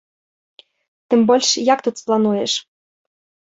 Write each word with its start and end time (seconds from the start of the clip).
Тым 1.13 1.19
больш, 1.33 1.49
як 1.73 1.79
тут 1.89 1.95
сплануеш? 2.03 2.51